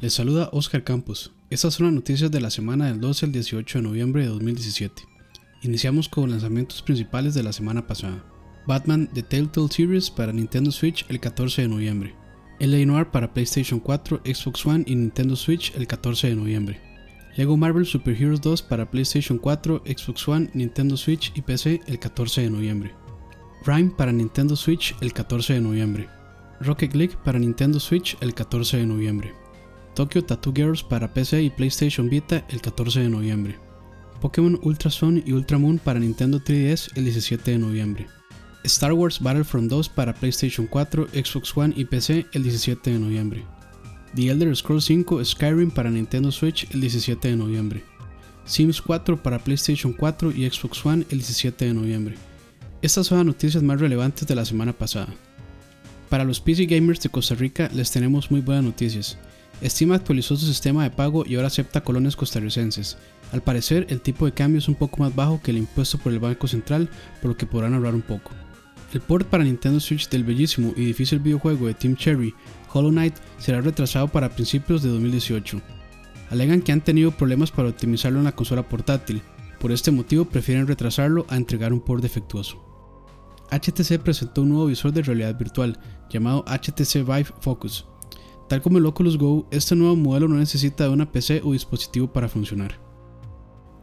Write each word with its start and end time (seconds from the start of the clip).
Les 0.00 0.14
saluda 0.14 0.48
Oscar 0.52 0.84
Campos. 0.84 1.32
Estas 1.50 1.74
son 1.74 1.86
las 1.86 1.94
noticias 1.94 2.30
de 2.30 2.40
la 2.40 2.50
semana 2.50 2.86
del 2.86 3.00
12 3.00 3.26
al 3.26 3.32
18 3.32 3.78
de 3.78 3.82
noviembre 3.82 4.22
de 4.22 4.28
2017. 4.28 5.02
Iniciamos 5.62 6.08
con 6.08 6.30
lanzamientos 6.30 6.82
principales 6.82 7.34
de 7.34 7.42
la 7.42 7.52
semana 7.52 7.86
pasada. 7.86 8.24
Batman 8.66 9.08
The 9.12 9.22
Telltale 9.24 9.68
Series 9.68 10.10
para 10.10 10.32
Nintendo 10.32 10.72
Switch 10.72 11.04
el 11.08 11.18
14 11.18 11.62
de 11.62 11.68
noviembre. 11.68 12.14
LA 12.60 12.86
Noir 12.86 13.10
para 13.12 13.32
PlayStation 13.32 13.80
4, 13.80 14.22
Xbox 14.24 14.66
One 14.66 14.84
y 14.86 14.96
Nintendo 14.96 15.36
Switch 15.36 15.72
el 15.76 15.86
14 15.86 16.28
de 16.28 16.36
noviembre. 16.36 16.80
Lego 17.36 17.56
Marvel 17.56 17.86
Super 17.86 18.20
Heroes 18.20 18.40
2 18.40 18.62
para 18.62 18.90
PlayStation 18.90 19.38
4, 19.38 19.82
Xbox 19.84 20.28
One, 20.28 20.50
Nintendo 20.54 20.96
Switch 20.96 21.32
y 21.36 21.42
PC 21.42 21.80
el 21.86 21.98
14 22.00 22.42
de 22.42 22.50
noviembre. 22.50 22.92
Rhyme 23.64 23.92
para 23.96 24.12
Nintendo 24.12 24.56
Switch 24.56 24.96
el 25.00 25.12
14 25.12 25.54
de 25.54 25.60
noviembre. 25.60 26.17
Rocket 26.60 26.94
League 26.94 27.16
para 27.24 27.38
Nintendo 27.38 27.78
Switch 27.78 28.16
el 28.20 28.34
14 28.34 28.78
de 28.78 28.86
noviembre. 28.86 29.34
Tokyo 29.94 30.24
Tattoo 30.24 30.52
Girls 30.54 30.82
para 30.82 31.12
PC 31.12 31.42
y 31.42 31.50
PlayStation 31.50 32.08
Vita 32.08 32.44
el 32.48 32.60
14 32.60 33.00
de 33.00 33.08
noviembre. 33.08 33.58
Pokémon 34.20 34.58
Ultra 34.62 34.90
Sun 34.90 35.22
y 35.24 35.32
Ultra 35.32 35.58
Moon 35.58 35.78
para 35.78 36.00
Nintendo 36.00 36.40
3DS 36.40 36.90
el 36.96 37.04
17 37.04 37.52
de 37.52 37.58
noviembre. 37.58 38.06
Star 38.64 38.92
Wars 38.92 39.20
Battlefront 39.20 39.70
2 39.70 39.88
para 39.88 40.14
PlayStation 40.14 40.66
4, 40.66 41.08
Xbox 41.12 41.56
One 41.56 41.74
y 41.76 41.84
PC 41.84 42.26
el 42.32 42.42
17 42.42 42.90
de 42.90 42.98
noviembre. 42.98 43.44
The 44.14 44.28
Elder 44.28 44.54
Scrolls 44.56 44.84
5 44.84 45.24
Skyrim 45.24 45.70
para 45.70 45.90
Nintendo 45.90 46.32
Switch 46.32 46.68
el 46.72 46.80
17 46.80 47.28
de 47.28 47.36
noviembre. 47.36 47.84
Sims 48.44 48.80
4 48.82 49.22
para 49.22 49.38
PlayStation 49.38 49.92
4 49.92 50.32
y 50.32 50.48
Xbox 50.48 50.84
One 50.84 51.06
el 51.10 51.18
17 51.18 51.66
de 51.66 51.74
noviembre. 51.74 52.16
Estas 52.80 53.06
son 53.06 53.18
las 53.18 53.26
noticias 53.26 53.62
más 53.62 53.80
relevantes 53.80 54.26
de 54.26 54.34
la 54.34 54.44
semana 54.44 54.72
pasada. 54.72 55.08
Para 56.08 56.24
los 56.24 56.40
PC 56.40 56.64
gamers 56.64 57.00
de 57.02 57.10
Costa 57.10 57.34
Rica 57.34 57.68
les 57.74 57.90
tenemos 57.90 58.30
muy 58.30 58.40
buenas 58.40 58.64
noticias. 58.64 59.18
Steam 59.62 59.92
actualizó 59.92 60.36
su 60.36 60.46
sistema 60.46 60.84
de 60.84 60.90
pago 60.90 61.24
y 61.26 61.34
ahora 61.34 61.48
acepta 61.48 61.82
colones 61.82 62.16
costarricenses. 62.16 62.96
Al 63.32 63.42
parecer, 63.42 63.86
el 63.90 64.00
tipo 64.00 64.24
de 64.24 64.32
cambio 64.32 64.58
es 64.58 64.68
un 64.68 64.74
poco 64.74 64.98
más 64.98 65.14
bajo 65.14 65.42
que 65.42 65.50
el 65.50 65.58
impuesto 65.58 65.98
por 65.98 66.12
el 66.12 66.18
Banco 66.18 66.48
Central, 66.48 66.88
por 67.20 67.32
lo 67.32 67.36
que 67.36 67.44
podrán 67.44 67.74
ahorrar 67.74 67.94
un 67.94 68.02
poco. 68.02 68.30
El 68.94 69.02
port 69.02 69.26
para 69.26 69.44
Nintendo 69.44 69.80
Switch 69.80 70.08
del 70.08 70.24
bellísimo 70.24 70.72
y 70.76 70.86
difícil 70.86 71.18
videojuego 71.18 71.66
de 71.66 71.74
Team 71.74 71.94
Cherry, 71.94 72.32
Hollow 72.72 72.90
Knight, 72.90 73.14
será 73.38 73.60
retrasado 73.60 74.08
para 74.08 74.30
principios 74.30 74.82
de 74.82 74.88
2018. 74.88 75.60
Alegan 76.30 76.62
que 76.62 76.72
han 76.72 76.80
tenido 76.80 77.10
problemas 77.10 77.50
para 77.50 77.68
optimizarlo 77.68 78.18
en 78.18 78.24
la 78.24 78.32
consola 78.32 78.66
portátil, 78.66 79.20
por 79.58 79.72
este 79.72 79.90
motivo 79.90 80.24
prefieren 80.24 80.66
retrasarlo 80.66 81.26
a 81.28 81.36
entregar 81.36 81.72
un 81.72 81.80
port 81.80 82.02
defectuoso. 82.02 82.67
HTC 83.50 83.98
presentó 83.98 84.42
un 84.42 84.50
nuevo 84.50 84.66
visor 84.66 84.92
de 84.92 85.02
realidad 85.02 85.38
virtual 85.38 85.78
llamado 86.10 86.44
HTC 86.46 87.04
Vive 87.04 87.32
Focus, 87.40 87.86
Tal 88.48 88.62
como 88.62 88.78
el 88.78 88.86
Oculus 88.86 89.18
Go, 89.18 89.46
este 89.50 89.76
nuevo 89.76 89.94
modelo 89.94 90.26
no 90.26 90.36
necesita 90.36 90.84
de 90.84 90.90
una 90.90 91.12
PC 91.12 91.42
o 91.44 91.52
dispositivo 91.52 92.10
para 92.10 92.28
funcionar. 92.28 92.80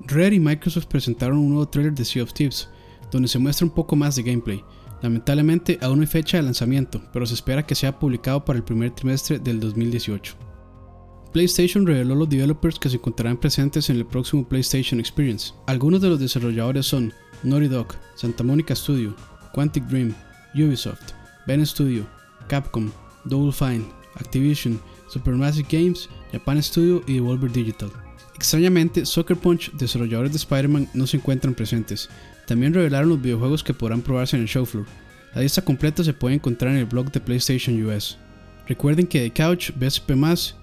Rare 0.00 0.34
y 0.34 0.40
Microsoft 0.40 0.86
presentaron 0.86 1.38
un 1.38 1.50
nuevo 1.50 1.68
trailer 1.68 1.94
de 1.94 2.04
Sea 2.04 2.24
of 2.24 2.32
Thieves, 2.32 2.68
donde 3.12 3.28
se 3.28 3.38
muestra 3.38 3.66
un 3.66 3.72
poco 3.72 3.94
más 3.94 4.16
de 4.16 4.24
gameplay. 4.24 4.64
Lamentablemente 5.00 5.78
aún 5.80 5.98
no 5.98 6.02
hay 6.02 6.08
fecha 6.08 6.38
de 6.38 6.42
lanzamiento, 6.42 7.00
pero 7.12 7.24
se 7.24 7.34
espera 7.34 7.64
que 7.64 7.76
sea 7.76 7.96
publicado 7.96 8.44
para 8.44 8.58
el 8.58 8.64
primer 8.64 8.90
trimestre 8.90 9.38
del 9.38 9.60
2018. 9.60 10.34
PlayStation 11.32 11.86
reveló 11.86 12.16
los 12.16 12.28
developers 12.28 12.80
que 12.80 12.88
se 12.88 12.96
encontrarán 12.96 13.36
presentes 13.36 13.90
en 13.90 13.96
el 13.96 14.06
próximo 14.06 14.48
PlayStation 14.48 14.98
Experience. 14.98 15.52
Algunos 15.66 16.00
de 16.00 16.08
los 16.08 16.18
desarrolladores 16.18 16.86
son 16.86 17.12
Naughty 17.44 17.68
Dog, 17.68 17.94
Santa 18.16 18.42
Monica 18.42 18.74
Studio, 18.74 19.14
Quantic 19.52 19.84
Dream, 19.84 20.14
Ubisoft, 20.54 21.12
Ben 21.46 21.64
Studio, 21.64 22.06
Capcom, 22.48 22.90
Double 23.24 23.52
Fine, 23.52 23.84
Activision, 24.16 24.80
Supermassive 25.08 25.66
Games, 25.70 26.08
Japan 26.32 26.62
Studio 26.62 27.02
y 27.06 27.14
Devolver 27.14 27.50
Digital. 27.50 27.90
Extrañamente, 28.34 29.04
Soccer 29.04 29.36
Punch, 29.36 29.72
desarrolladores 29.72 30.32
de 30.32 30.38
Spider-Man, 30.38 30.88
no 30.94 31.06
se 31.06 31.16
encuentran 31.16 31.54
presentes. 31.54 32.08
También 32.46 32.72
revelaron 32.72 33.08
los 33.08 33.20
videojuegos 33.20 33.64
que 33.64 33.74
podrán 33.74 34.00
probarse 34.00 34.36
en 34.36 34.42
el 34.42 34.48
show 34.48 34.64
floor. 34.64 34.86
La 35.34 35.42
lista 35.42 35.62
completa 35.62 36.04
se 36.04 36.14
puede 36.14 36.36
encontrar 36.36 36.72
en 36.72 36.78
el 36.78 36.86
blog 36.86 37.10
de 37.10 37.20
PlayStation 37.20 37.82
US. 37.84 38.16
Recuerden 38.66 39.06
que 39.06 39.28
The 39.28 39.42
Couch, 39.42 39.72
BSP+, 39.74 40.12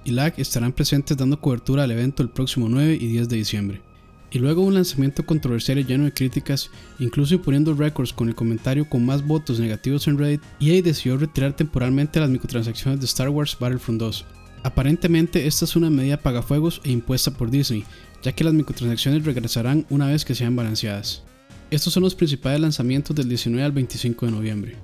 y 0.06 0.12
LAG 0.12 0.36
estarán 0.38 0.72
presentes 0.72 1.18
dando 1.18 1.40
cobertura 1.40 1.84
al 1.84 1.92
evento 1.92 2.24
el 2.24 2.30
próximo 2.30 2.70
9 2.70 2.98
y 3.00 3.08
10 3.08 3.30
de 3.30 3.36
diciembre 3.36 3.95
y 4.36 4.40
luego 4.40 4.64
un 4.64 4.74
lanzamiento 4.74 5.26
controversial 5.26 5.80
y 5.80 5.86
lleno 5.86 6.04
de 6.04 6.12
críticas, 6.12 6.70
incluso 7.00 7.42
poniendo 7.42 7.74
récords 7.74 8.12
con 8.12 8.28
el 8.28 8.36
comentario 8.36 8.90
con 8.90 9.06
más 9.06 9.26
votos 9.26 9.62
negativos 9.62 10.10
en 10.10 10.18
Reddit, 10.18 10.42
EA 10.60 10.82
decidió 10.82 11.16
retirar 11.16 11.56
temporalmente 11.56 12.20
las 12.20 12.30
microtransacciones 12.30 13.00
de 13.00 13.06
Star 13.06 13.30
Wars 13.30 13.56
Battlefront 13.58 13.98
2. 13.98 14.26
Aparentemente 14.64 15.48
esta 15.48 15.64
es 15.64 15.78
una 15.78 15.90
medida 15.90 16.18
pagafuegos 16.18 16.82
e 16.84 16.92
impuesta 16.92 17.32
por 17.32 17.50
Disney, 17.50 17.86
ya 18.24 18.34
que 18.34 18.44
las 18.44 18.54
microtransacciones 18.54 19.24
regresarán 19.24 19.86
una 19.90 20.08
vez 20.08 20.26
que 20.26 20.36
sean 20.36 20.54
balanceadas. 20.54 21.24
Estos 21.72 21.94
son 21.94 22.04
los 22.04 22.14
principales 22.14 22.60
lanzamientos 22.60 23.16
del 23.16 23.30
19 23.30 23.64
al 23.64 23.72
25 23.72 24.26
de 24.26 24.32
noviembre. 24.34 24.76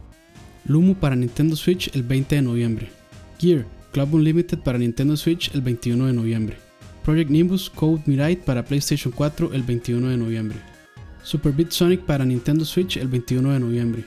Lumu 0.63 0.95
para 0.95 1.17
Nintendo 1.17 1.57
Switch 1.57 1.93
el 1.93 2.03
20 2.03 2.35
de 2.37 2.41
noviembre. 2.41 2.89
Gear 3.37 3.65
Club 3.91 4.13
Unlimited 4.13 4.59
para 4.59 4.77
Nintendo 4.77 5.17
Switch 5.17 5.53
el 5.53 5.59
21 5.59 6.07
de 6.07 6.13
noviembre. 6.13 6.70
Project 7.03 7.29
Nimbus 7.29 7.69
Code 7.69 8.03
Mirai 8.05 8.35
para 8.35 8.63
PlayStation 8.63 9.11
4 9.11 9.53
el 9.53 9.63
21 9.63 10.09
de 10.09 10.17
noviembre. 10.17 10.57
Super 11.23 11.51
Beat 11.51 11.71
Sonic 11.71 12.01
para 12.01 12.25
Nintendo 12.25 12.65
Switch 12.65 12.97
el 12.97 13.07
21 13.07 13.53
de 13.53 13.59
noviembre. 13.59 14.05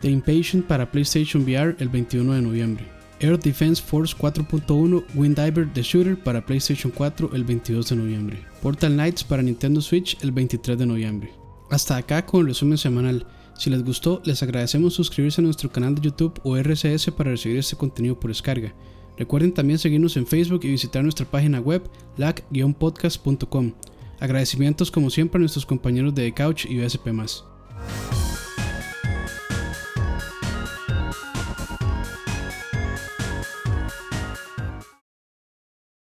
The 0.00 0.10
Impatient 0.10 0.66
para 0.66 0.90
PlayStation 0.90 1.42
VR 1.42 1.76
el 1.78 1.88
21 1.88 2.32
de 2.34 2.42
noviembre. 2.42 2.86
Air 3.20 3.38
Defense 3.38 3.82
Force 3.82 4.14
4.1 4.14 5.04
Windiver 5.14 5.72
The 5.72 5.82
Shooter 5.82 6.18
para 6.18 6.44
PlayStation 6.44 6.92
4 6.94 7.30
el 7.32 7.44
22 7.44 7.88
de 7.88 7.96
noviembre. 7.96 8.38
Portal 8.60 8.92
Knights 8.92 9.24
para 9.24 9.42
Nintendo 9.42 9.80
Switch 9.80 10.18
el 10.22 10.32
23 10.32 10.78
de 10.78 10.86
noviembre. 10.86 11.32
Hasta 11.70 11.96
acá 11.96 12.24
con 12.26 12.42
el 12.42 12.48
resumen 12.48 12.76
semanal. 12.76 13.26
Si 13.58 13.70
les 13.70 13.82
gustó, 13.82 14.20
les 14.24 14.42
agradecemos 14.42 14.92
suscribirse 14.92 15.40
a 15.40 15.44
nuestro 15.44 15.72
canal 15.72 15.94
de 15.94 16.02
YouTube 16.02 16.38
o 16.44 16.56
RCS 16.56 17.10
para 17.12 17.30
recibir 17.30 17.56
este 17.56 17.76
contenido 17.76 18.20
por 18.20 18.30
descarga. 18.30 18.74
Recuerden 19.18 19.52
también 19.52 19.78
seguirnos 19.78 20.16
en 20.16 20.26
Facebook 20.26 20.60
y 20.64 20.68
visitar 20.68 21.02
nuestra 21.02 21.26
página 21.26 21.60
web 21.60 21.82
lag-podcast.com. 22.16 23.72
Agradecimientos 24.20 24.90
como 24.90 25.10
siempre 25.10 25.38
a 25.38 25.40
nuestros 25.40 25.66
compañeros 25.66 26.14
de 26.14 26.30
The 26.30 26.34
Couch 26.34 26.66
y 26.66 26.80
USP+. 26.80 27.08